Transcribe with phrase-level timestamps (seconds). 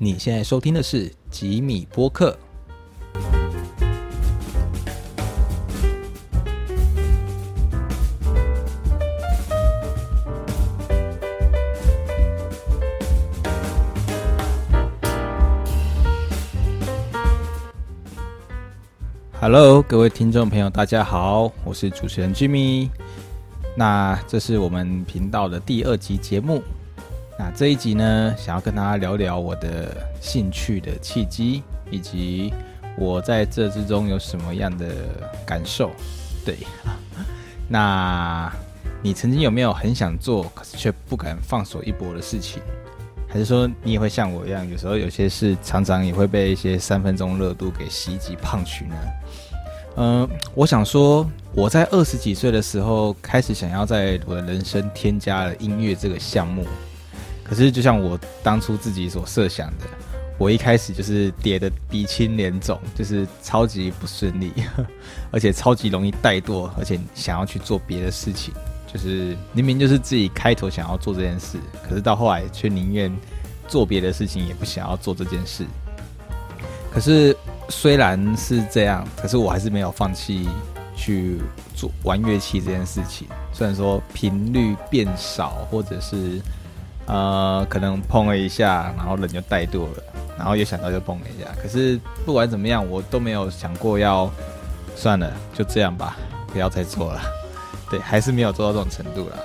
[0.00, 2.38] 你现在收听的是吉米播客。
[19.40, 22.88] Hello，各位听众朋友，大家好，我是主持人 Jimmy。
[23.76, 26.62] 那这是我们频道的第二集节目。
[27.38, 32.52] 那这一集呢，想要跟大家聊聊我的兴趣的契机，以及
[32.96, 34.86] 我在这之中有什么样的
[35.46, 35.92] 感受。
[36.44, 36.56] 对，
[37.70, 38.52] 那
[39.00, 42.60] 你曾经有没有很想做，可是却不敢放手一搏的事情？
[43.28, 48.96] 还是说你也会像我一样，有时候有些事常常也会被一些三分钟热度给袭击胖取呢？
[49.98, 51.24] 嗯，我想说，
[51.54, 56.66] 我在二十几岁的时候开始想要在我的人生添加了音乐这个项目。
[57.48, 59.86] 可是就像我当初自己所设想的，
[60.36, 64.52] 我一开始就是跌的鼻青脸肿，就是超级不顺利，
[65.32, 68.52] 而且超级容易怠惰，而且想要去做别的事情，
[68.92, 73.10] 就是明明就是自己开头想要做这件事，可是到后来却宁愿
[73.66, 75.64] 做别的事情，也不想要做这件事。
[76.92, 77.36] 可是。
[77.70, 80.48] 虽然是这样，可是我还是没有放弃
[80.96, 81.36] 去
[81.76, 83.28] 做玩乐器这件事情。
[83.52, 86.40] 虽然说频率变少，或者是
[87.08, 90.02] 呃可能碰了一下，然后人就怠惰了，
[90.38, 91.48] 然后又想到就碰了一下。
[91.60, 94.30] 可是不管怎么样，我都没有想过要
[94.94, 96.16] 算了，就这样吧，
[96.52, 97.20] 不要再做了。
[97.90, 99.36] 对，还是没有做到这种程度了。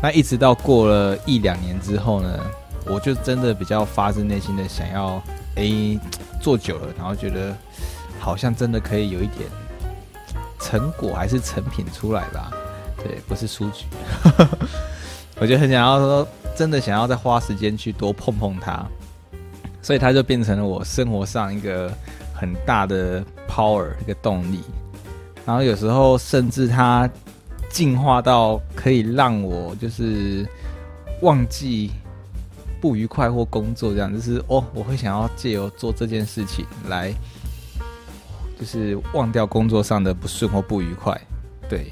[0.00, 2.40] 那一直到过了一两年之后呢，
[2.86, 5.22] 我就真的比较发自内心的想要，
[5.56, 6.00] 诶。
[6.40, 7.56] 做久了，然后觉得
[8.20, 9.48] 好像真的可以有一点
[10.60, 12.50] 成果，还是成品出来吧？
[13.02, 13.86] 对，不是出局。
[15.40, 18.86] 我就很想要说，真的想要再花时间去多碰碰它，
[19.82, 21.92] 所以它就变成了我生活上一个
[22.32, 24.60] 很大的 power 一个动力。
[25.44, 27.08] 然后有时候甚至它
[27.68, 30.46] 进化到可以让我就是
[31.22, 31.90] 忘记。
[32.80, 37.14] 不愉快或工作这样，就是哦，我会想要借由做这件事情来，
[38.60, 41.18] 就是忘掉工作上的不顺或不愉快，
[41.66, 41.90] 对，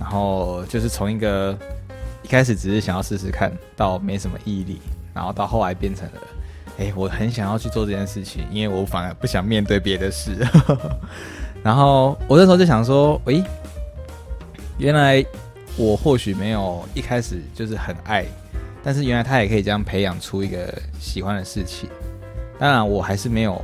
[0.00, 1.54] 然后就是从一个
[2.24, 4.80] 一开始只是想要试试看到没什么毅力，
[5.14, 6.20] 然后到后来变成了，
[6.78, 10.36] 哎，我很想要去做这件事情，因为我反而不想面对别的事，
[11.62, 13.44] 然后我那时候就想说，喂，
[14.78, 15.24] 原来
[15.76, 18.24] 我或许没有一开始就是很爱。
[18.86, 20.70] 但是原来他也可以这样培养出一个
[21.00, 21.88] 喜欢的事情，
[22.58, 23.58] 当然我还是没有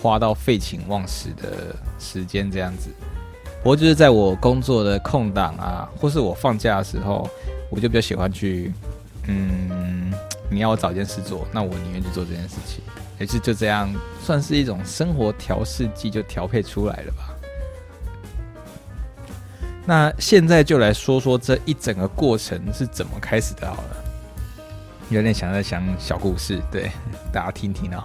[0.00, 2.88] 花到废寝忘食的时间这样子。
[3.64, 7.28] 不过就是在我工作的空档啊，或是我放假的时候，
[7.74, 8.72] 我就比较喜欢去，
[9.26, 10.12] 嗯，
[10.48, 12.80] 你要我找件事做，那我宁愿去做这件事情。
[13.18, 13.92] 也是就这样，
[14.22, 17.34] 算是一种生活调试剂，就调配出来了吧。
[19.86, 24.04] 那现在就来说说这一整个过程是怎么开始的好了。
[25.10, 26.90] 有点想在讲小故事，对
[27.32, 28.04] 大家听听哦。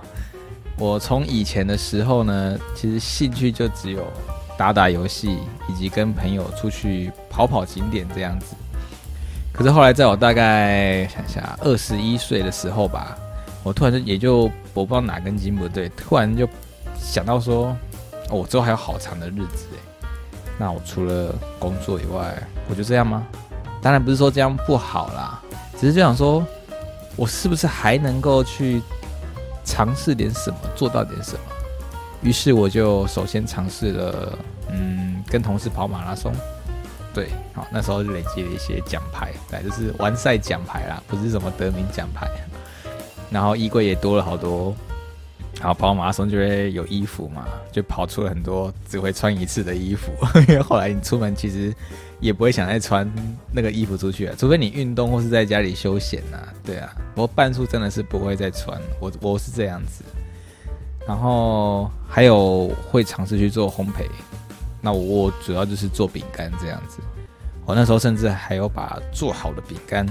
[0.78, 4.06] 我从以前的时候呢，其实兴趣就只有
[4.58, 5.38] 打打游戏，
[5.68, 8.56] 以及跟朋友出去跑跑景点这样子。
[9.52, 13.18] 可是后来在我大概想下二十一岁的时候吧，
[13.64, 16.48] 我突然就也就我不知道哪根筋不对，突然就
[16.98, 17.76] 想到说，
[18.30, 19.80] 哦我之后还有好长的日子诶。
[20.58, 22.36] 那我除了工作以外，
[22.70, 23.26] 我就这样吗？
[23.82, 25.42] 当然不是说这样不好啦，
[25.80, 26.46] 只是就想说。
[27.16, 28.82] 我是不是还能够去
[29.66, 31.40] 尝试点什么，做到点什么？
[32.22, 34.40] 于是我就首先尝试了，
[34.70, 36.32] 嗯，跟同事跑马拉松。
[37.14, 42.30] 对，好，那时候累积了一些奖牌，对，就是完赛奖牌啦，不是什么得名奖牌。
[43.32, 44.76] 然后衣柜也多了好多。
[45.62, 50.12] 好，跑马拉松就会有衣服嘛，就跑出了很多只会穿一次的衣服，
[50.48, 51.74] 因为后来你出门其实
[52.22, 53.06] 也不会想再穿
[53.52, 60.02] 那个衣服出去啊，除非你运动或是在家里休闲呐，对啊，我半数真的是不会再穿，我我是这样子。
[61.06, 64.08] 然后还有会尝试去做烘焙，
[64.82, 67.00] 那我主要就是做饼干这样子。
[67.66, 70.06] 我那时候甚至还有把做好的饼干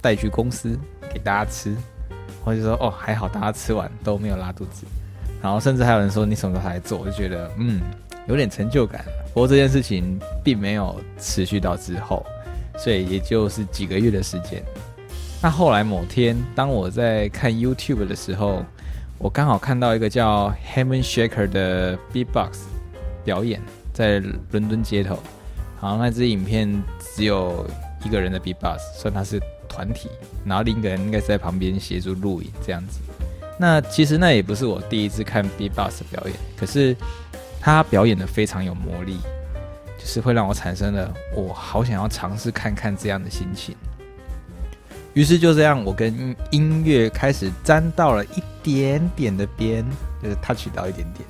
[0.00, 0.78] 带去公司
[1.12, 1.74] 给大家吃。
[2.44, 4.84] 我就说哦，还好大家吃完都没有拉肚子，
[5.40, 7.80] 然后甚至还有人说你什么时候来做，我就觉得嗯
[8.26, 9.04] 有点成就感。
[9.32, 12.24] 不过这件事情并没有持续到之后，
[12.76, 14.62] 所以也就是几个月的时间。
[15.42, 18.64] 那后来某天，当我在看 YouTube 的时候，
[19.18, 22.58] 我刚好看到一个叫 Heaven Shaker 的 Beatbox
[23.24, 23.60] 表演，
[23.94, 24.18] 在
[24.50, 25.18] 伦敦街头。
[25.78, 26.70] 好，那支影片
[27.16, 27.66] 只有
[28.04, 29.40] 一个人的 Beatbox，算他是。
[29.66, 30.08] 团体，
[30.44, 33.00] 然后另一个人应该是在旁边协助录影这样子。
[33.58, 36.94] 那其实那也不是我第一次看 B-box 表演，可是
[37.60, 39.18] 他表演的非常有魔力，
[39.98, 43.74] 就是会让我产生了我好想要尝试看看这样的心情。
[45.12, 49.84] 于是就这样，我跟音乐开始沾到了一点点的边，
[50.22, 51.28] 就是 touch 到一点点。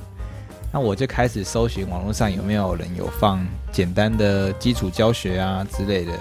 [0.74, 6.12] 那我就开始搜寻网络上有没有人有放简单的基础教学啊之类的。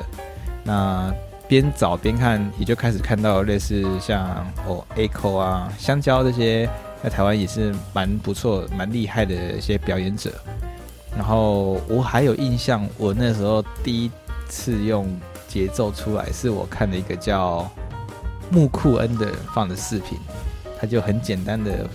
[0.63, 1.11] 那
[1.47, 4.23] 边找边看，也就开始看到类似像
[4.67, 6.69] 哦 A o 啊、香蕉这些，
[7.03, 10.31] 在台湾也是蛮不错、蛮厉害的一些表演者。
[11.17, 14.11] 然后我还有印象，我那时候第一
[14.47, 15.07] 次用。
[15.45, 17.69] 节奏出来是我看的一个叫
[18.49, 20.17] 木库恩的放的视频，
[20.79, 21.87] 他就很简单的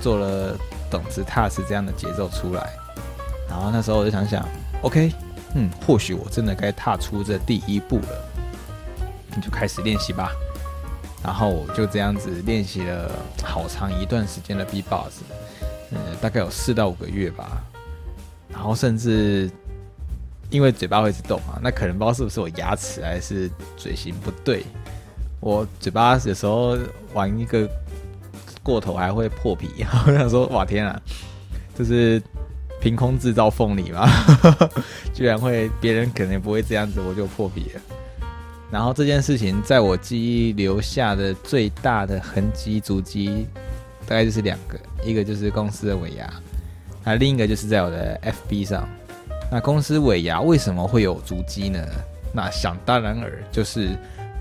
[0.00, 0.56] 做了
[0.90, 2.70] 懂子踏实这样的节奏出来，
[3.48, 4.46] 然后那时候我就想想
[4.82, 5.12] ，OK，
[5.54, 8.24] 嗯，或许我真的该踏出这第一步了，
[9.34, 10.32] 你就开始练习吧。
[11.24, 13.10] 然后我就这样子练习了
[13.42, 15.22] 好长一段时间的 B-box，
[15.90, 17.62] 嗯，大概有四到五个月吧，
[18.48, 19.50] 然后甚至。
[20.48, 24.64] 因为嘴巴会一直动嘛，那可能不知道是不是我牙齿还是嘴型不对，
[25.40, 26.78] 我嘴巴有时候
[27.12, 27.68] 玩一个
[28.66, 31.00] 过头还会破皮， 我想说哇天啊，
[31.78, 32.20] 就是
[32.80, 34.08] 凭空制造凤梨嘛，
[35.14, 37.80] 居然会别人可能不会这样子，我就破皮了。
[38.72, 43.46] 然后这件事情在我记忆留下的最大的痕迹足迹，
[44.04, 46.28] 大概就是两个，一个就是公司的尾牙，
[47.04, 48.88] 那另一个就是在我的 FB 上。
[49.48, 51.78] 那公司尾牙为什么会有足迹呢？
[52.34, 53.96] 那想当然尔就是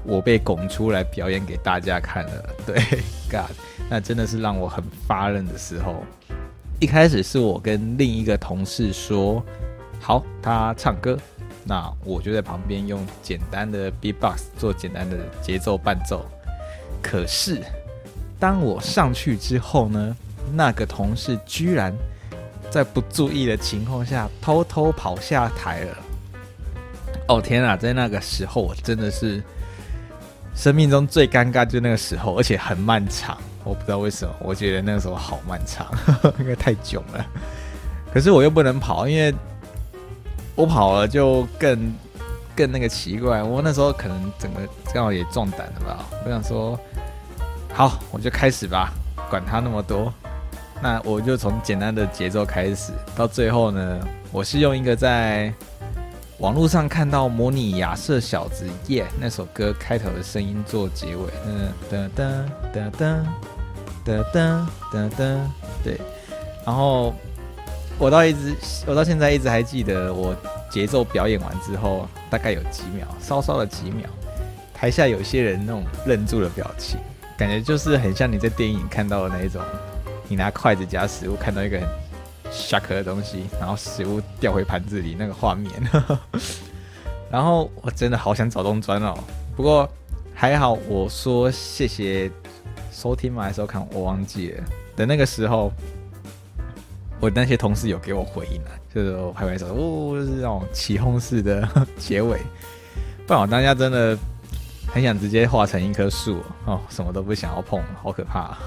[0.05, 2.49] 我被拱出来表演给大家看了。
[2.65, 2.75] 对
[3.29, 3.51] ，God，
[3.89, 6.03] 那真的是让我很发愣的时候。
[6.79, 9.43] 一开始是我跟另一个同事说，
[9.99, 11.17] 好，他唱歌，
[11.63, 16.25] 那我就在旁边用简单的 Beatbox 做简单的节奏伴奏。
[17.01, 17.61] 可是
[18.39, 20.15] 当我上去之后呢，
[20.53, 21.93] 那个同事居然。
[22.71, 25.97] 在不注意的情况下，偷偷跑下台了。
[27.29, 29.41] 哦天啊，在那个时候，我真的是
[30.55, 33.37] 生命中最尴尬，就那个时候，而且很漫长。
[33.63, 35.87] 我不知道为什么，我觉得那个时候好漫长，
[36.39, 37.25] 因为太囧了。
[38.13, 39.33] 可是我又不能跑，因为
[40.55, 41.93] 我跑了就更
[42.55, 43.43] 更那个奇怪。
[43.43, 44.61] 我那时候可能整个
[44.93, 46.05] 刚好也壮胆了吧。
[46.23, 46.79] 我想说，
[47.73, 48.93] 好，我就开始吧，
[49.29, 50.13] 管他那么多。
[50.81, 53.99] 那我就从简单的节奏开始，到最后呢，
[54.31, 55.51] 我是用一个在
[56.45, 63.25] 网络上看到模拟亚瑟小子耶那首歌开头的声音做结尾，嗯，噔噔噔噔
[64.05, 65.39] 噔噔噔噔，
[65.83, 65.99] 对，
[66.63, 67.15] 然后
[67.97, 68.55] 我到一直，
[68.85, 70.35] 我到现在一直还记得我
[70.69, 74.07] 节奏表演完之后大概有几秒，稍稍的几秒，
[74.71, 76.99] 台下有些人那种愣住了表情，
[77.35, 79.63] 感觉就是很像你在电影看到的那一种，
[80.27, 82.04] 你拿筷子夹食物，看到一个很。
[82.57, 85.71] 下壳的东西，然后食物掉回盘子里那个画面，
[87.29, 89.13] 然后我真的好想找东砖哦。
[89.55, 89.87] 不过
[90.33, 92.31] 还好，我说谢谢
[92.91, 94.63] 收听嘛，收看我忘记了
[94.95, 95.71] 的那个时候，
[97.19, 101.67] 我那些同事有给我回应了，就是拍拍手，哦，就是那种起哄式的
[101.97, 102.39] 结尾。
[103.27, 104.17] 不然我当下真的
[104.87, 108.57] 很想直接化成一棵树哦，什么都不想要碰，好可怕。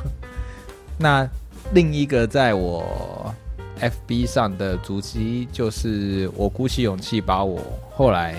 [0.98, 1.28] 那。
[1.74, 3.34] 另一个在我
[3.78, 8.35] FB 上的足迹，就是我鼓起勇气把我后来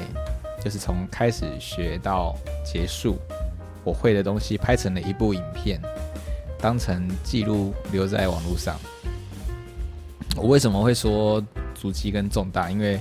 [0.63, 3.17] 就是从开始学到结束
[3.83, 5.81] 我会的东西拍成了一部影片，
[6.59, 8.75] 当成记录留在网络上。
[10.35, 11.43] 我为什么会说
[11.73, 12.69] 足迹跟重大？
[12.69, 12.99] 因为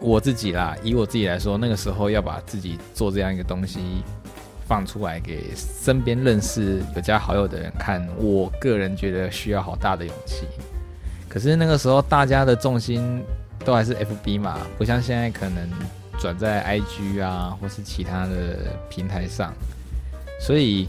[0.00, 4.02] 我自己啦，以我自己来说，那个时候要把自己做这样一个东西。
[4.64, 10.46] 放出来给身边认识有加好友的人看，我个人觉得需要好大的勇气。
[11.32, 13.24] 可是那个时候大家的重心
[13.64, 15.66] 都还是 FB 嘛，不像现在可能
[16.18, 18.58] 转在 IG 啊或是其他的
[18.90, 19.50] 平台上，
[20.38, 20.86] 所以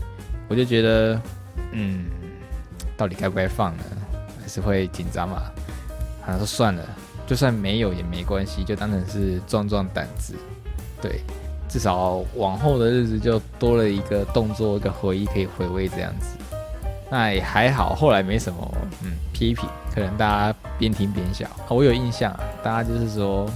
[0.50, 1.22] 我就觉得，
[1.72, 2.08] 嗯，
[2.98, 3.84] 到底该不该放呢？
[4.42, 5.44] 还是会紧张嘛？
[6.20, 6.84] 好像说算了，
[7.26, 10.36] 就算没有也没关系，就当成是壮壮胆子，
[11.02, 11.22] 对。
[11.70, 16.38] 至少往后的日子就多了一个动作，一个回忆可以回味这样子。
[17.14, 21.48] 那也还好，后来没什么嗯批评，可能大家边听边笑。
[21.70, 23.48] 我有印象，大家就是说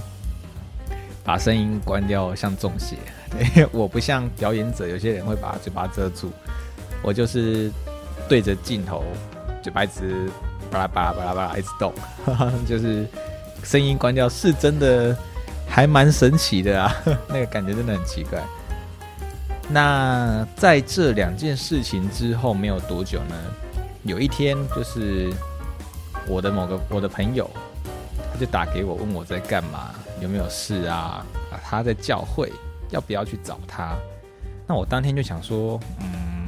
[1.24, 2.94] 把声音关掉像中邪。
[3.32, 6.30] 对，我不像表演者，有些人会把嘴巴遮住，
[7.02, 7.68] 我就是
[8.28, 9.02] 对着镜头，
[9.60, 10.30] 嘴巴一直
[10.70, 11.92] 巴拉巴拉巴拉巴拉一直动，
[12.64, 13.04] 就是
[13.64, 15.16] 声音关掉是真的。
[15.70, 16.96] 还蛮神奇的啊，
[17.28, 18.42] 那个感觉真的很奇怪。
[19.70, 23.34] 那在这两件事情之后没有多久呢，
[24.02, 25.30] 有一天就是
[26.26, 27.48] 我的某个我的朋友，
[28.32, 31.22] 他就打给我问我在干嘛，有没有事啊？
[31.50, 32.50] 啊，他在教会，
[32.90, 33.94] 要不要去找他？
[34.66, 36.46] 那我当天就想说，嗯，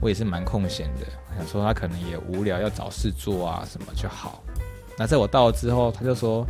[0.00, 4.42] 我也是蛮空闲的，想说他可能也无聊，要找事做啊什么就好。
[4.96, 6.46] 那在我到了之后，他就说，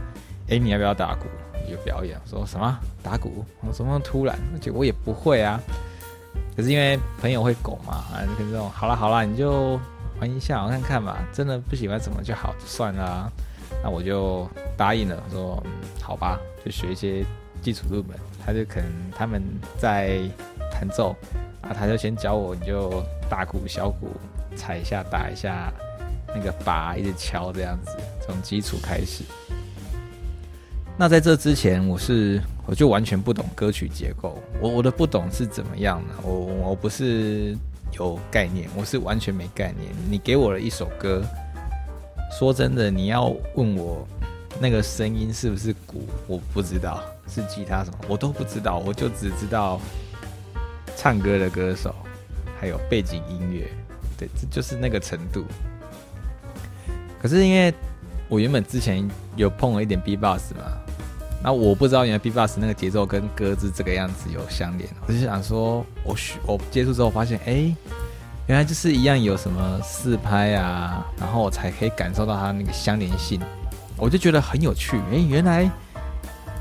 [0.48, 1.26] 哎，你要不要打鼓？
[1.68, 2.20] 有表演？
[2.26, 3.44] 说什么打鼓？
[3.60, 4.36] 我什么突然？
[4.52, 5.60] 而且我也不会啊。
[6.56, 9.80] 可是因为朋友会拱嘛，啊，就跟这种，好了好了，你就
[10.20, 11.24] 玩一下，我看看吧。
[11.32, 13.30] 真的不喜欢怎么就好，就算了。
[13.82, 15.62] 那我就答应了，说
[16.00, 17.24] 好吧，就学一些
[17.62, 18.16] 基础入门。
[18.44, 19.42] 他就可能他们
[19.78, 20.18] 在
[20.70, 21.16] 弹奏，
[21.62, 24.10] 啊，他就先教我，你就大鼓小鼓
[24.54, 25.72] 踩一下，打一下
[26.34, 29.24] 那个把，一直敲这样子，从基础开始。
[31.02, 34.40] 那在这之前，我是我就完全不懂歌曲结构。
[34.60, 36.14] 我我的不懂是怎么样呢？
[36.22, 36.30] 我
[36.68, 37.58] 我不是
[37.98, 39.90] 有概念，我是完全没概念。
[40.08, 41.20] 你给我了一首歌，
[42.38, 44.06] 说真的，你要问我
[44.60, 48.78] 那个声音是不是鼓，我不知道是吉他什么，我都不知道。
[48.78, 49.80] 我就只知道
[50.96, 51.92] 唱歌的歌手，
[52.60, 53.66] 还有背景音乐，
[54.16, 55.44] 对，这就是那个程度。
[57.20, 57.74] 可是因为
[58.28, 59.04] 我原本之前
[59.34, 60.78] 有碰了一点 B box 嘛。
[61.44, 67.74] 那我不知道原来 B box 那个节奏跟歌是这个样子有相连，我就想说，我学我接触之后发现，哎，
[68.46, 73.40] 原来就是一样有什么四拍啊，然后我才可以感受到它那个相连性，
[73.96, 74.98] 我就觉得很有趣。
[75.10, 75.68] 哎，原来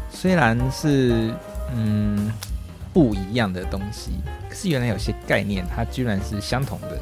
[0.09, 1.31] 虽然是
[1.75, 2.31] 嗯
[2.91, 4.11] 不一样的东西，
[4.49, 6.99] 可是原来有些概念它居然是相同的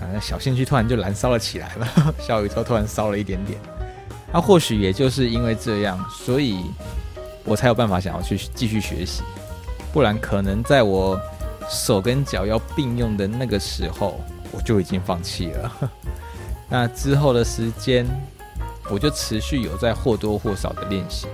[0.00, 0.18] 啊！
[0.20, 3.60] 小兴趣突然就燃烧了起来了， 小宇宙突然烧了一点点。
[4.30, 6.62] 那或许也就是因为这样，所以
[7.44, 9.22] 我才有办法想要去继续学习，
[9.90, 11.18] 不然可能在我
[11.66, 14.20] 手跟脚要并用的那个时候，
[14.52, 15.90] 我就已经放弃了。
[16.68, 18.06] 那之后的时间，
[18.90, 21.26] 我就持续有在或多或少的练习，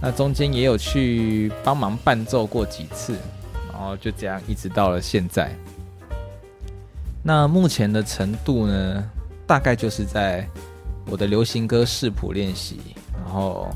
[0.00, 3.14] 那中间也有去帮忙伴奏过几次，
[3.70, 5.54] 然后就这样一直到了现在。
[7.22, 9.04] 那目前的程度呢，
[9.46, 10.48] 大概就是在。
[11.08, 12.80] 我的流行歌视谱练习，
[13.12, 13.68] 然后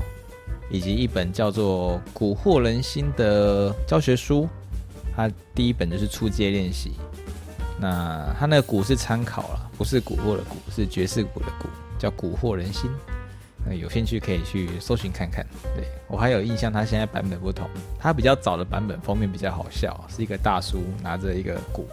[0.69, 4.47] 以及一本叫做《蛊惑人心》的教学书，
[5.15, 6.91] 它第一本就是初阶练习。
[7.79, 12.89] 那它那个鼓是参考了，不是蛊惑的蛊，是爵士鼓的鼓，叫《蛊惑人心》。
[13.65, 15.45] 那有兴趣可以去搜寻看看。
[15.75, 21.87] 对我还有印象，它现在版本不同，它比较早的版本封面比较好笑，是一个大叔拿着一个鼓，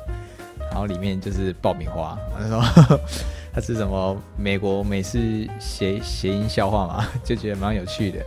[0.70, 3.00] 然后里面就是爆米花，他说。
[3.60, 7.08] 是什么美国美式谐谐音笑话嘛？
[7.24, 8.24] 就觉得蛮有趣的。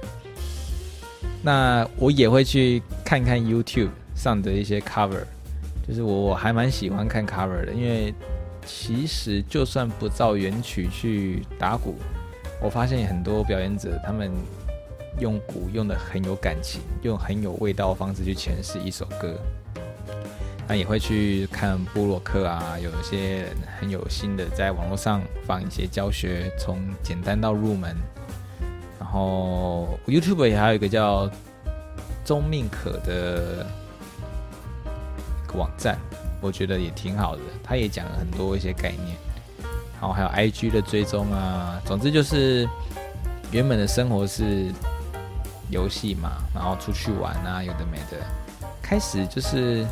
[1.43, 5.23] 那我也会去看看 YouTube 上的一些 cover，
[5.88, 8.13] 就是我我还蛮喜欢看 cover 的，因为
[8.65, 11.95] 其实就算不照原曲去打鼓，
[12.61, 14.31] 我发现很多表演者他们
[15.19, 19.35] 用鼓用的很有感情，用很有味道的方式去诠释一首歌。
[20.71, 23.45] 那也会去看布洛克啊，有一些
[23.77, 27.93] 很有心的在网络上放一些教学，从简单到入门。
[28.97, 31.29] 然后 YouTube 也还有一个叫
[32.23, 33.67] 钟命可的
[35.55, 35.99] 网站，
[36.39, 39.17] 我觉得也挺好的，他也讲了很多一些概念。
[39.99, 42.65] 然后还有 IG 的追踪啊，总之就是
[43.51, 44.71] 原本的生活是
[45.69, 48.25] 游戏嘛，然后出去玩啊，有的没的，
[48.81, 49.85] 开始就是。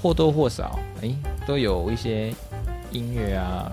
[0.00, 1.14] 或多或少，哎，
[1.46, 2.32] 都有一些
[2.90, 3.70] 音乐啊、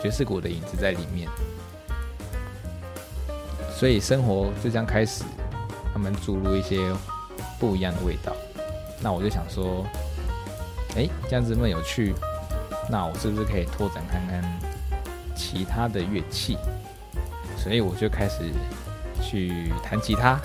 [0.00, 1.28] 爵士鼓的影子在里面，
[3.72, 5.24] 所以生活就这样开始，
[5.92, 6.92] 他们注入一些
[7.58, 8.34] 不一样的味道。
[9.00, 9.86] 那我就想说，
[10.96, 12.14] 哎，这样子那么有趣，
[12.90, 14.42] 那我是不是可以拓展看看
[15.36, 16.56] 其他的乐器？
[17.56, 18.50] 所以我就开始
[19.22, 20.40] 去弹吉他。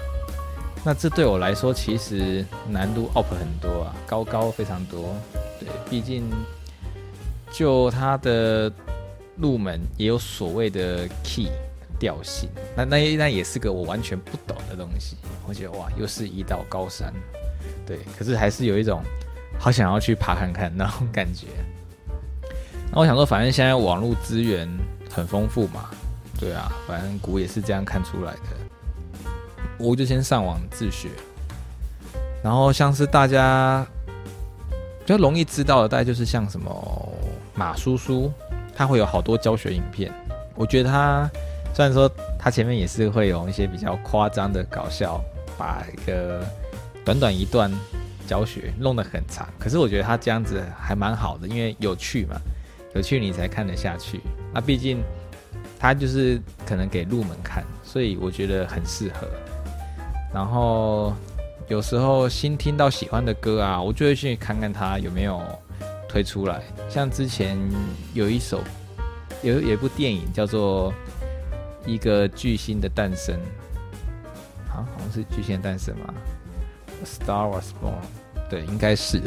[0.83, 5.13] 那这对我来说其实难度 up 很多啊，高高非常多。
[5.59, 6.29] 对，毕竟
[7.51, 8.71] 就它的
[9.35, 11.49] 入门也有所谓的 key
[11.99, 15.17] 调性，那那那也是个我完全不懂的东西。
[15.45, 17.13] 我觉得哇，又是一道高山。
[17.85, 19.03] 对，可是还是有一种
[19.59, 21.47] 好想要去爬看看那种感觉。
[22.91, 24.67] 那我想说，反正现在网络资源
[25.11, 25.89] 很丰富嘛，
[26.39, 28.68] 对啊，反正鼓也是这样看出来的。
[29.77, 31.09] 我就先上网自学，
[32.43, 33.85] 然后像是大家
[34.99, 37.13] 比较容易知道的，大概就是像什么
[37.55, 38.31] 马叔叔，
[38.75, 40.11] 他会有好多教学影片。
[40.55, 41.29] 我觉得他
[41.73, 45.23] 虽然说他前面也是会有一些比较夸张的搞笑，
[45.57, 46.45] 把一个
[47.05, 47.71] 短短一段
[48.27, 52.35] 教学弄得很长，可是我觉得他这样子还蛮好的，因为有趣嘛，
[52.93, 54.19] 有趣你才看得下去。
[54.53, 55.01] 那毕竟
[55.79, 59.27] 他就是可能给入门看，所以我觉得很适合。
[60.33, 61.13] 然后
[61.67, 65.41] 有时候新听到喜欢的歌啊，我就会去看看他有没有
[66.07, 66.61] 推出来。
[66.89, 67.57] 像之前
[68.13, 68.61] 有一首
[69.41, 70.91] 有有一部电影叫做
[71.85, 73.35] 《一个巨星的诞生》，
[74.67, 76.13] 好，好像是巨星诞生吗。
[77.05, 79.21] Star was born，对，应该是。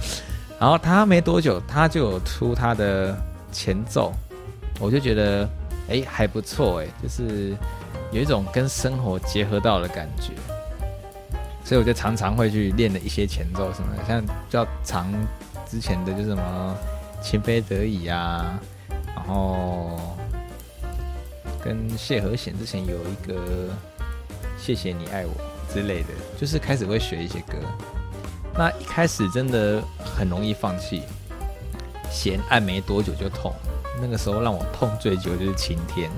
[0.58, 3.16] 然后他没多久，他就有出他的
[3.50, 4.12] 前奏，
[4.80, 5.48] 我就觉得，
[5.88, 7.54] 哎，还不错，哎，就是
[8.10, 10.32] 有一种跟生活结合到的感觉。
[11.64, 15.12] 所以我就常常会去练的一些前奏什么的，像较长
[15.68, 16.76] 之前的，就是什么
[17.22, 18.58] 情非得已啊，
[19.14, 20.16] 然后
[21.64, 23.68] 跟谢和弦之前有一个
[24.58, 25.32] 谢谢你爱我。
[25.72, 27.54] 之类的，就是开始会学一些歌。
[28.54, 31.04] 那一开始真的很容易放弃，
[32.10, 33.50] 弦按没多久就痛。
[33.98, 36.10] 那个时候让我痛最久就是《晴天》，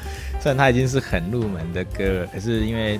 [0.40, 2.98] 虽然它已经是很入门的歌了，可是因为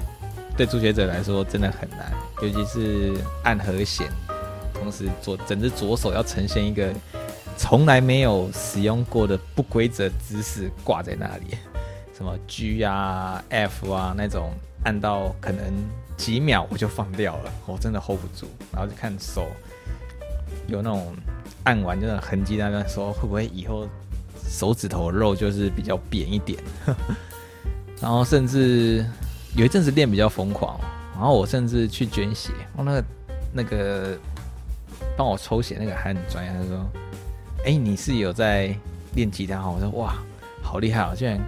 [0.56, 4.08] 对初学者来说真的很难，尤其是按和弦，
[4.72, 6.92] 同时左整只左手要呈现一个
[7.56, 11.56] 从来没有使用过的不规则姿势挂在那里，
[12.16, 14.52] 什么 G 啊、F 啊那种。
[14.84, 15.64] 按到可能
[16.14, 19.46] 几秒我就放掉了，我真的 hold 不住，然后就看手
[20.66, 21.16] 有那种
[21.62, 23.88] 按完就那痕迹，那边说会不会以后
[24.46, 26.62] 手指头肉就是比较扁一点，
[27.98, 29.06] 然后甚至
[29.56, 30.78] 有一阵子练比较疯狂，
[31.14, 33.04] 然后我甚至去捐血，我那个
[33.52, 34.18] 那个
[35.16, 36.84] 帮我抽血那个还很专业，他说
[37.64, 38.74] ：“哎，你是有在
[39.14, 40.16] 练吉他？”我说：“哇，
[40.62, 41.38] 好厉害啊，居然！”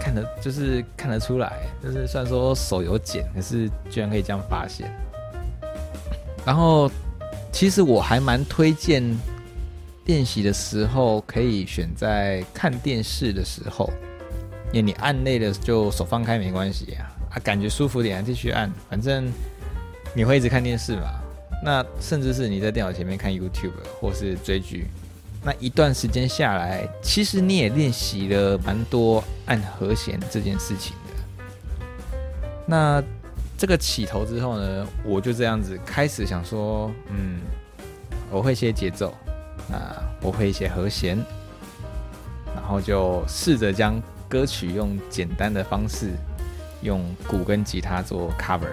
[0.00, 4.88] 看得就是看得出来，就是虽然说手有茧，可是居然可以这样发现。
[6.46, 6.88] 然后，
[7.50, 9.02] 其实我还蛮推荐
[10.06, 13.90] 练习的时候可以选在看电视的时候，
[14.70, 19.30] 因为你按累了就手放开没关系啊，啊感觉舒服点继续按，反正
[20.14, 21.20] 你会一直看电视嘛。
[21.64, 24.86] 那甚至是你在电脑前面看 YouTube 或是追剧。
[25.42, 31.84] 那一段时间下来，其实你也练习了蛮多按和弦这件事情的。
[32.66, 33.02] 那
[33.56, 37.40] 这个起头之后呢，我就这样子开始想说，嗯，
[38.30, 39.14] 我会一些节奏，
[39.72, 41.16] 啊，我会一些和弦，
[42.54, 46.10] 然后就试着将歌曲用简单的方式，
[46.82, 48.72] 用鼓跟吉他做 cover。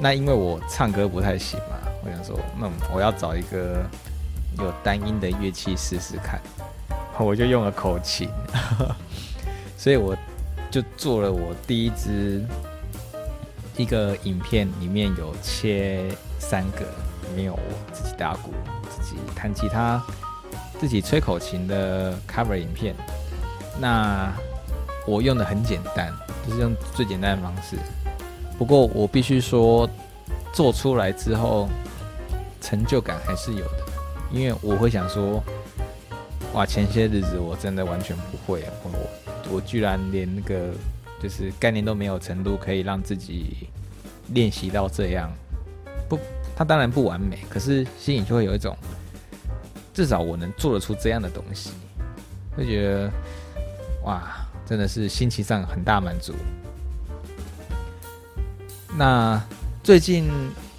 [0.00, 3.84] 那因为我唱歌不太行嘛，我想说，那我要找一个。
[4.56, 6.40] 有单音的乐器试试看，
[7.18, 8.28] 我就用了口琴，
[9.76, 10.16] 所以我
[10.70, 12.40] 就做了我第一支
[13.76, 18.52] 一个影片，里面有切三个，里面有我自己打鼓、
[18.88, 20.00] 自己弹吉他、
[20.78, 22.94] 自己吹口琴的 cover 影片。
[23.80, 24.32] 那
[25.04, 26.12] 我用的很简单，
[26.46, 27.76] 就是用最简单的方式。
[28.58, 29.88] 不过我必须说，
[30.52, 31.68] 做出来之后
[32.60, 33.84] 成就感还是有的。
[34.32, 35.42] 因为我会想说，
[36.54, 40.72] 哇，前些日子我真的完全不会，我我居然连那个
[41.22, 43.68] 就是概念都没有程度，可以让自己
[44.28, 45.30] 练习到这样。
[46.08, 46.18] 不，
[46.56, 48.76] 它当然不完美，可是心里就会有一种，
[49.92, 51.70] 至少我能做得出这样的东西，
[52.56, 53.10] 会觉得
[54.04, 56.34] 哇，真的是心情上很大满足。
[58.96, 59.42] 那
[59.82, 60.30] 最近。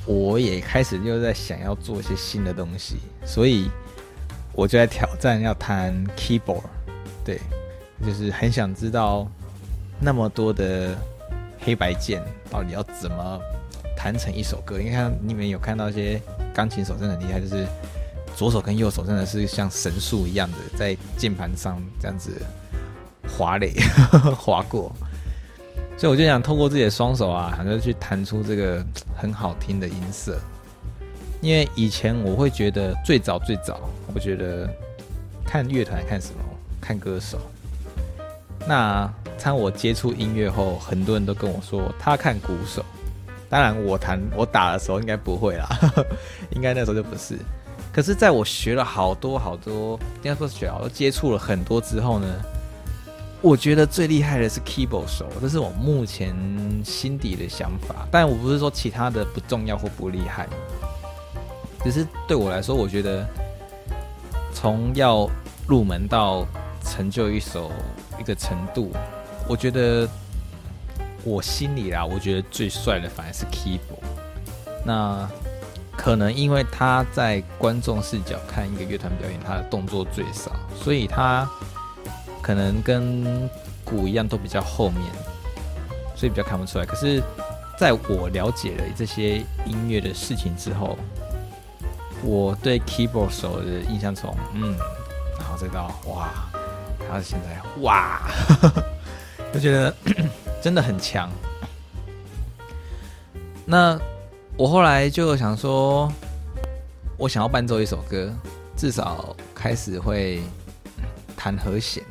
[0.07, 3.71] 我也开始又在想要做一些新的东西，所以
[4.53, 6.61] 我就在挑战要弹 keyboard，
[7.23, 7.41] 对，
[8.05, 9.27] 就是很想知道
[9.99, 10.95] 那么多的
[11.59, 12.21] 黑白键
[12.51, 13.41] 到底要怎么
[13.97, 14.77] 弹成一首歌。
[14.77, 16.21] 你看，你们有看到一些
[16.53, 17.65] 钢琴手真的很厉害，就是
[18.35, 22.39] 左手跟右手真的是像神速一样的在键盘上这样子
[23.37, 23.73] 滑垒
[24.37, 24.91] 滑过。
[25.97, 30.37] 所以我就想透过自己的双手啊，反正去弹出这个 很好听的音色。
[31.41, 33.79] 因为以前我会觉得最早最早，
[34.13, 34.67] 我觉得
[35.45, 36.39] 看乐团看什么？
[36.81, 37.39] 看歌手。
[38.67, 39.09] 那
[39.41, 42.83] 当我接触音乐后，很多人都跟我说他看鼓手。
[43.47, 45.69] 当然我弹我打的时候应该不会啦，
[46.49, 47.37] 应该那时候就不是。
[47.93, 52.27] 可是在我学了好多好多，应该说学好多接触了很多之后呢？
[53.45, 56.35] 我觉得最厉害的是 keyboard 手，这是我目前
[56.83, 58.07] 心底的想法。
[58.09, 60.47] 但我不是说其他的不重要或不厉害，
[61.83, 63.23] 只是对我来说，我觉得
[64.51, 65.29] 从要
[65.67, 66.43] 入门到
[66.83, 67.71] 成就一首
[68.19, 68.91] 一个程度，
[69.47, 70.09] 我觉得
[71.23, 74.01] 我心里啦，我觉得最帅的反而是 keyboard。
[74.83, 75.29] 那
[75.95, 81.47] 可能因为他在观众视角看一个乐团表演，他的动作最少，所以他
[82.45, 83.49] 可能跟
[83.83, 85.01] 鼓一样都比较后面，
[86.15, 86.85] 所以比较看不出来。
[86.85, 87.19] 可是，
[87.75, 90.95] 在我了解了这些音乐的事情之后，
[92.21, 94.77] 我对 keyboard 手的印象从嗯，
[95.39, 96.29] 然后再到哇，
[97.09, 98.29] 他现在哇，
[99.51, 99.95] 就觉得
[100.61, 101.27] 真的很强。
[103.65, 103.99] 那。
[104.57, 106.09] 我后来就想说，
[107.17, 108.33] 我想要伴奏一首歌，
[108.77, 110.41] 至少开始会
[111.35, 112.01] 弹和弦。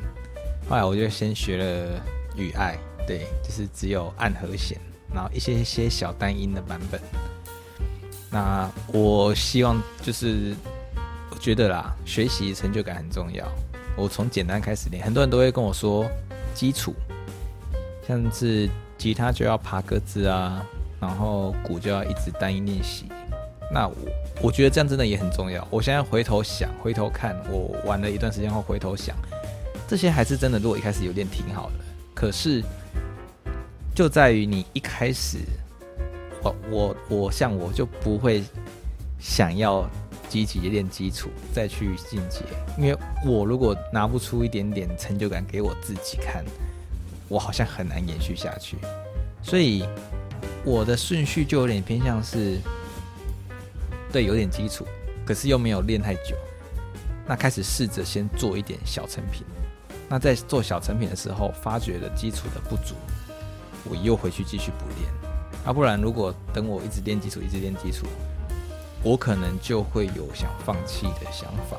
[0.69, 1.99] 后来我就先学了
[2.37, 4.79] 《雨爱》，对，就是只有按和弦，
[5.13, 6.99] 然后一些些小单音的版本。
[8.31, 10.55] 那我希望就是，
[11.31, 13.45] 我觉得啦，学习成就感很重要。
[13.95, 16.05] 我从简单开始练，很多人都会跟我说
[16.53, 16.93] 基础，
[18.07, 20.65] 像是吉他就要爬格子啊。
[20.97, 23.05] 然后鼓就要一直单音练习，
[23.71, 23.95] 那我
[24.43, 25.67] 我觉得这样真的也很重要。
[25.69, 29.15] 我现在回头想，回头看，我玩了一段时间后回头想，
[29.87, 30.59] 这些还是真的。
[30.59, 32.63] 如果一开始有练挺好的，可是
[33.93, 35.39] 就在于你一开始，
[36.41, 38.43] 我我我像我就不会
[39.19, 39.89] 想要
[40.29, 42.39] 积极练基础再去进阶，
[42.77, 46.43] 因为我如果拿不出一点点成就感给我自己看，
[47.27, 48.77] 我好像很难延续下去，
[49.43, 49.85] 所以。
[50.63, 52.57] 我的顺序就有点偏向是，
[54.11, 54.83] 对，有点基础，
[55.23, 56.35] 可是又没有练太久。
[57.27, 59.43] 那开始试着先做一点小成品。
[60.07, 62.93] 那在做小成品的时候，发觉了基础的不足，
[63.83, 65.11] 我又回去继续补练。
[65.65, 68.05] 啊，不然如果等我一直练基础，一直练基础，
[69.01, 71.77] 我可能就会有想放弃的想法。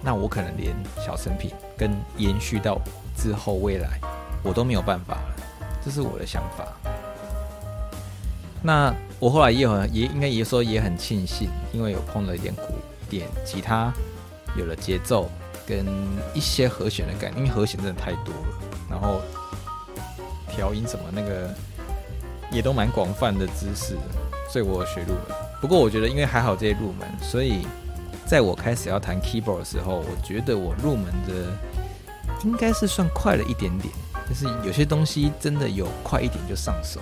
[0.00, 0.72] 那我可能连
[1.04, 2.80] 小成品跟延续到
[3.16, 3.98] 之后未来，
[4.44, 5.36] 我都没有办法了。
[5.84, 6.68] 这是我的想法。
[8.62, 12.62] 那我后来也很也应该也说也很庆幸，因为有碰了一点鼓、
[13.10, 13.92] 点吉他，
[14.56, 15.30] 有了节奏
[15.66, 15.86] 跟
[16.34, 18.58] 一些和弦的感觉，因为和弦真的太多了，
[18.90, 19.20] 然后
[20.48, 21.52] 调音什么那个
[22.50, 23.96] 也都蛮广泛的知识，
[24.50, 25.22] 所以我学入门。
[25.60, 27.66] 不过我觉得因为还好这些入门，所以
[28.26, 31.56] 在我开始要弹 keyboard 的时候，我觉得我入门的
[32.44, 33.92] 应该是算快了一点点，
[34.28, 37.00] 就是有些东西真的有快一点就上手。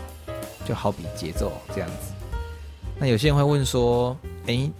[0.64, 2.12] 就好比节奏这样子，
[2.96, 4.70] 那有些人会问说：“哎，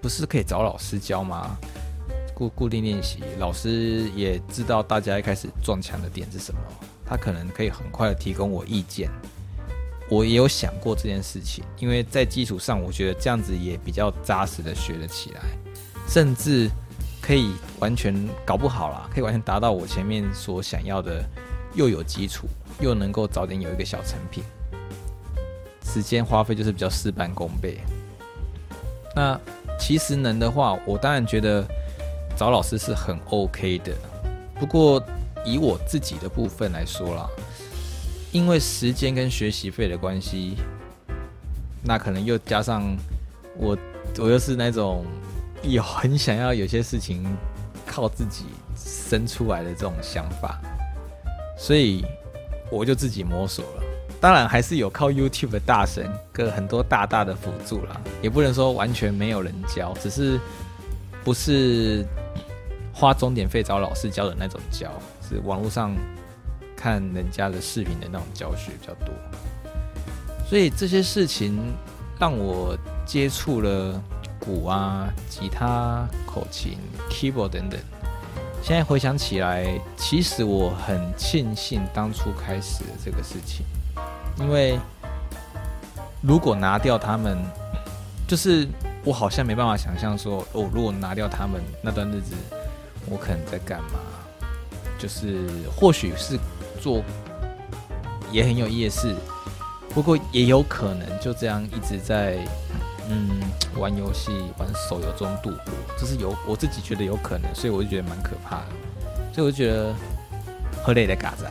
[0.00, 1.58] 不是可以找老师教吗？
[2.36, 6.60] 固固定练习，老师也知道大家一开始撞墙的点是什么，
[7.02, 9.10] 他可能可以很快的提供我意见。
[10.10, 15.40] 我也有想过这件事情，因为在基础上，我觉得这样子也比较扎实的学了起来，
[16.06, 16.70] 甚至
[17.22, 21.24] 可以完全搞不好啦，可以完全达到我前面所想要的，
[21.72, 22.46] 又有基础，
[22.80, 24.44] 又能够早点有一个小成品。”
[25.82, 27.78] 时间花费就是比较事半功倍。
[29.14, 29.40] 那
[29.80, 31.66] 其实能的话，我当然觉得
[32.36, 33.92] 找老师是很 OK 的。
[34.58, 35.02] 不过
[35.44, 37.28] 以我自己的部分来说啦，
[38.32, 40.56] 因为时间跟学习费的关系，
[41.82, 42.96] 那可能又加上
[43.56, 43.76] 我，
[44.18, 45.04] 我又是那种
[45.62, 47.24] 有很想要有些事情
[47.86, 48.44] 靠自己
[48.76, 50.60] 生出来的这种想法，
[51.56, 52.04] 所以
[52.70, 53.82] 我就自己摸索了。
[54.20, 60.40] 当然还是有靠 YouTube 的大神跟很多大大的辅助啦，也不能说完全没有人教，只是
[61.26, 62.06] 不是
[62.94, 64.88] 花终点费找老师教的那种教，
[65.28, 65.92] 是网络上
[66.76, 69.12] 看人家的视频的那种教学比较多。
[70.48, 71.58] 所以这些事情
[72.16, 74.00] 让我接触了
[74.38, 76.78] 鼓啊、吉他、口琴、
[77.10, 77.80] keyboard 等等。
[78.62, 83.66] 现在回想起来，其实我很庆幸当初开始这个事情。
[84.38, 84.78] 因为
[86.22, 87.36] 如果拿掉他们，
[88.28, 88.68] 就是
[89.06, 92.34] 我好像没办法想象说，哦，如果拿掉他们那段日子，
[93.08, 94.00] 我可能在干嘛？
[94.98, 96.36] 就是或许是
[96.80, 97.04] 做
[98.32, 99.14] 也很有意思，
[99.90, 102.38] 不过也有可能就这样一直在
[103.08, 103.40] 嗯
[103.76, 108.66] 玩游戏、玩手游中度过，这是有我自己觉得有可能，所以我就觉得蛮可怕的，
[109.32, 109.94] 所以我就觉得
[110.82, 111.48] 喝累的嘎仔。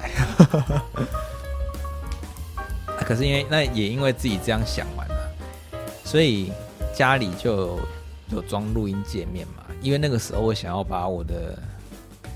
[3.07, 5.31] 可是因为那也因为自己这样想完了，
[6.03, 6.51] 所以
[6.95, 7.77] 家里就
[8.31, 9.63] 有装录音界面嘛。
[9.81, 11.59] 因为那个时候我想要把我的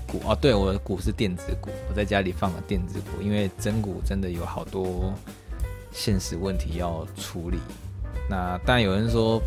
[0.06, 5.12] 鼓哦，对，我的鼓是电子鼓，我在家里放了电子鼓，因为真鼓真的有好多
[5.90, 7.58] 现实问题要处理。
[8.28, 9.42] 那当然有人说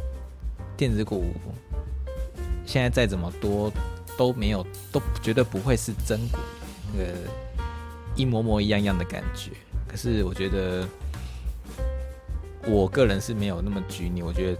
[0.75, 1.23] 电子鼓
[2.65, 3.71] 现在再怎么多
[4.17, 6.39] 都没有，都绝对不会是真鼓
[6.91, 7.13] 那个
[8.15, 9.51] 一模模一样样的感觉。
[9.87, 10.87] 可是我觉得。
[12.65, 14.57] 我个人是没有那么拘泥，我觉得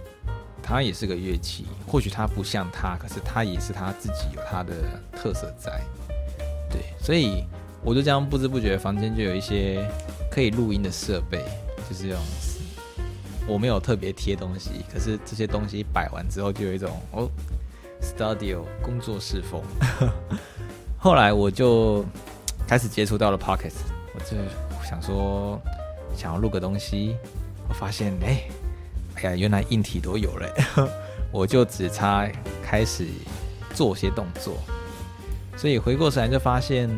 [0.66, 4.72] 它也是个乐器，或许它不像它，可是它也是它自己有它的
[5.12, 5.80] 特色在。
[6.70, 7.44] 对，所以
[7.82, 9.86] 我就这样不知不觉房间就有一些
[10.30, 11.44] 可以录音的设备，
[11.88, 12.22] 就是这种。
[13.46, 17.28] 我没有特别贴东西，可是这些东西摆完之后，就有一种哦
[18.00, 19.60] ，studio 工作室风。
[20.96, 22.02] 后来我就
[22.66, 24.38] 开始接触到了 pockets，我就
[24.82, 25.60] 想说
[26.16, 27.16] 想要录个东西，
[27.68, 28.44] 我发现哎，
[29.16, 30.88] 哎呀，原来硬体都有了，
[31.32, 32.30] 我就只差
[32.62, 33.06] 开始
[33.74, 34.56] 做些动作。
[35.56, 36.90] 所以回过神来就发现，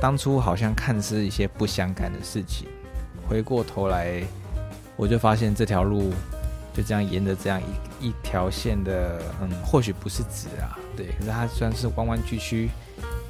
[0.00, 2.68] 当初好像看似一些不相干的事情，
[3.28, 4.22] 回过头来。
[4.96, 6.12] 我就发现这条路
[6.74, 7.62] 就这样沿着这样
[8.00, 12.68] 一一条线的，嗯，或许不是直啊，对，可是它虽然是弯弯曲曲，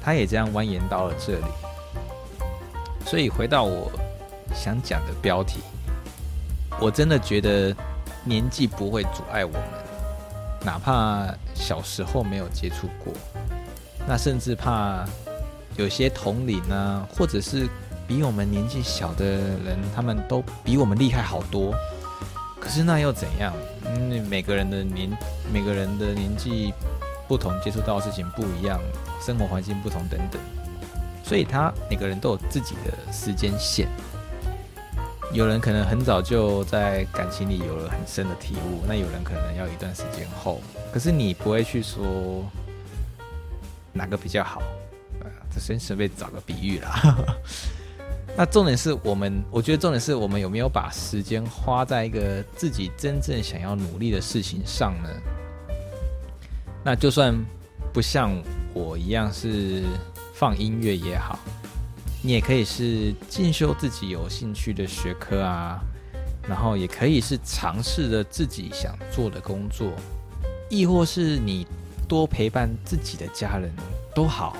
[0.01, 1.45] 它也这样蜿蜒到了这里。
[3.05, 3.91] 所以回到我
[4.55, 5.59] 想讲的标题，
[6.79, 7.75] 我真的觉得
[8.23, 9.61] 年纪不会阻碍我们，
[10.65, 13.13] 哪怕小时候没有接触过，
[14.07, 15.05] 那甚至怕
[15.75, 17.67] 有些同龄呢，或者是。
[18.09, 21.75] 比我们年纪小的人，他们都比我们厉害好多。
[22.59, 23.53] 可是那又怎样？
[23.85, 25.15] 嗯，每个人的年，
[25.53, 26.73] 每个人的年纪
[27.27, 28.81] 不同，接触到的事情不一样，
[29.21, 30.41] 生活环境不同等等，
[31.23, 33.87] 所以他每个人都有自己的时间线。
[35.31, 40.59] 有人可能很早就在感情里有了很深的体悟，那有人可能要一段时间后。
[40.91, 42.43] 可是你不会去说
[43.93, 44.61] 哪个比较好，
[45.21, 47.17] 呃这先准备找个比喻啦。
[48.35, 55.09] 那重点是我们，我觉得重点是我们有没有把时间花在一个自己真正想要努力的事情上呢？
[56.83, 57.35] 那就算
[57.93, 58.31] 不像
[58.73, 59.83] 我一样是
[60.33, 61.37] 放音乐也好，
[62.21, 65.79] 你也可以是进修自己有兴趣的学科啊，
[66.47, 69.91] 然后也可以是尝试着自己想做的工作，
[70.69, 71.65] 亦或是你
[72.07, 73.71] 多陪伴自己的家人
[74.13, 74.55] 都好，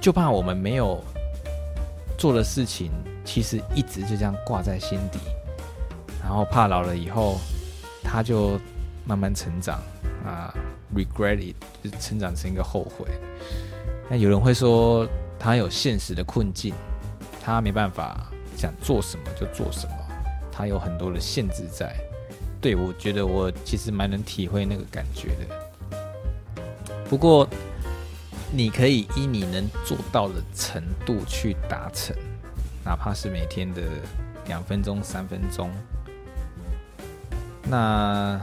[0.00, 1.02] 就怕我们没有。
[2.18, 2.90] 做的事情
[3.24, 5.20] 其实一直就这样挂在心底，
[6.20, 7.38] 然后怕老了以后
[8.02, 8.58] 他就
[9.04, 9.80] 慢慢成长
[10.26, 10.52] 啊
[10.92, 13.06] ，regret it 就成长成一个后悔。
[14.10, 15.06] 那有人会说
[15.38, 16.74] 他有现实的困境，
[17.40, 19.94] 他没办法想做什么就做什么，
[20.50, 21.94] 他有很多的限制在。
[22.60, 25.46] 对我觉得我其实蛮能体会那个感觉的。
[27.08, 27.48] 不过。
[28.50, 32.16] 你可以依你能做到的程度去达成，
[32.82, 33.82] 哪怕是每天的
[34.46, 35.70] 两分钟、三分钟。
[37.64, 38.40] 那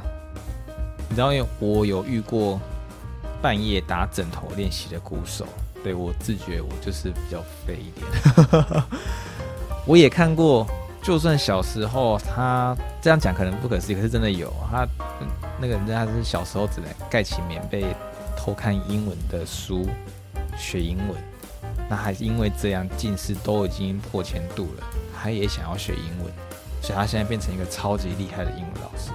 [1.10, 2.62] 你知道，因为我有遇过
[3.42, 5.48] 半夜打枕头练习的鼓手，
[5.86, 8.84] 对我自觉我就是比较废一点。
[9.86, 10.66] 我也看过，
[11.02, 14.88] 就算小时候他这样讲可能不可思议，可是真的有他
[15.60, 17.86] 那个人，他是小时候只能盖起棉被。
[18.38, 19.88] 偷看英文的书
[20.56, 21.18] 学英文，
[21.90, 24.84] 那还是因为这样近视都已经破千度了，
[25.18, 26.32] 他也想要学英文，
[26.80, 29.10] 所以他现在变成一个超级厉害的英文老师。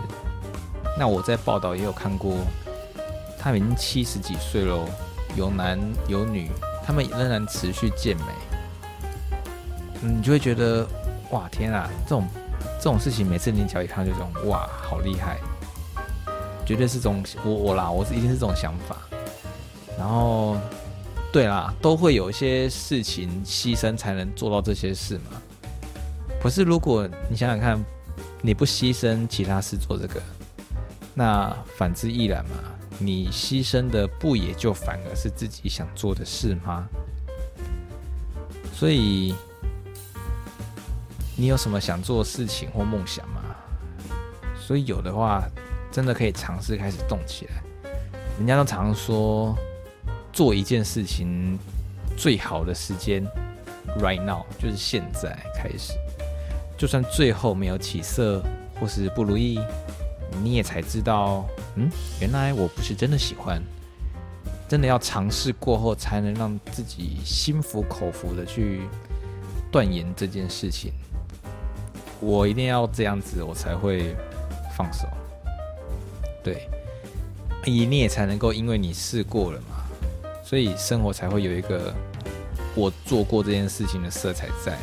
[0.99, 2.39] 那我在报道也有看过，
[3.39, 4.85] 他已经七十几岁喽，
[5.37, 6.51] 有男有女，
[6.85, 8.25] 他们仍然持续健美。
[10.03, 10.87] 你就会觉得
[11.31, 12.27] 哇天啊，这种
[12.79, 15.39] 这种事情每次你脚一看就这种哇好厉害，
[16.65, 18.97] 绝对是这种我我啦，我是一定是这种想法。
[19.99, 20.57] 然后，
[21.31, 25.41] 对啦，都会有一些事情牺牲才能做到这些事嘛。
[26.43, 27.79] 可是如果你想想看，
[28.41, 30.23] 你不牺牲其他事做这个，
[31.13, 32.53] 那反之亦然嘛。
[33.01, 36.87] 你牺牲的不也就反而是自己想做的事吗？
[38.73, 39.35] 所以，
[41.37, 43.43] 你有什么想做的事情或梦想吗？
[44.57, 45.43] 所以有的话，
[45.91, 47.63] 真的可以尝试开始动起来。
[48.39, 49.57] 人家都常说。
[50.33, 51.59] 做一件事情
[52.17, 53.27] 最好的时间
[53.99, 55.93] ，right now 就是现在开始。
[56.79, 58.41] 就算最后没有起色
[58.79, 59.59] 或是不如意，
[60.41, 61.49] 你也才知道，
[61.81, 61.91] 嗯，
[62.21, 63.63] 原来我不是真的喜欢。
[64.69, 68.83] 真的要尝试过后，才能让自己心服口服的去
[69.73, 70.93] 断言这件事情。
[72.21, 74.15] 我一定要这样子，我才会
[74.77, 75.09] 放手。
[76.45, 76.69] 对，
[77.67, 79.85] 你也才能够因为你试过了嘛。
[80.45, 81.93] 所以生活才会有一个
[82.77, 84.79] 我做过这件事情的色彩在。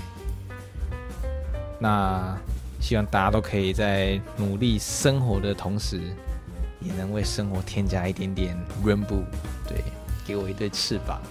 [1.79, 2.37] 那
[2.81, 6.01] 希望大家都可以在努力生活的同时，
[6.79, 9.23] 也能为生活添加一点点 rainbow，
[9.67, 9.83] 对，
[10.25, 11.21] 给我一对翅膀。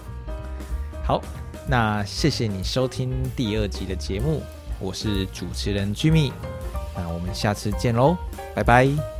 [1.03, 1.21] 好，
[1.67, 4.41] 那谢谢你收听第二集的节目，
[4.79, 6.31] 我是主持人 Jimmy，
[6.95, 8.17] 那我们下次见喽，
[8.53, 9.16] 拜拜。